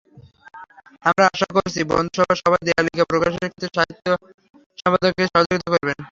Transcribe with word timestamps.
আমরা 1.05 1.25
আশা 1.33 1.47
করছি, 1.55 1.79
বন্ধুসভার 1.91 2.37
সবাই 2.43 2.61
দেয়ালিকা 2.67 3.05
প্রকাশের 3.11 3.41
ক্ষেত্রে 3.43 3.67
সাহিত্য 3.75 4.05
সম্পাদককে 4.79 5.23
সহযোগিতা 5.25 5.67
করবেন। 5.73 5.97